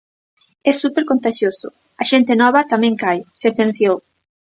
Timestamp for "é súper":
0.71-1.03